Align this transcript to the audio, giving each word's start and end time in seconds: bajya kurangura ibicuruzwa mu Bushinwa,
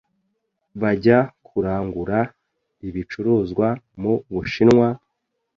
bajya 0.81 1.17
kurangura 1.47 2.19
ibicuruzwa 2.87 3.67
mu 4.01 4.13
Bushinwa, 4.33 4.87